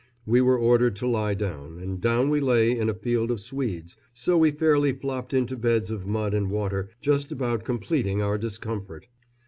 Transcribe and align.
We 0.25 0.41
were 0.41 0.57
ordered 0.57 0.95
to 0.95 1.07
lie 1.07 1.35
down, 1.35 1.77
and 1.77 2.01
down 2.01 2.31
we 2.31 2.39
lay 2.39 2.75
in 2.75 2.89
a 2.89 2.93
field 2.95 3.29
of 3.29 3.39
swedes, 3.39 3.97
so 4.15 4.35
we 4.35 4.49
fairly 4.49 4.93
flopped 4.93 5.31
into 5.31 5.55
beds 5.55 5.91
of 5.91 6.07
mud 6.07 6.33
and 6.33 6.49
water, 6.49 6.89
just 7.01 7.31
about 7.31 7.63
completing 7.65 8.19
our 8.19 8.39
discomfort. 8.39 9.05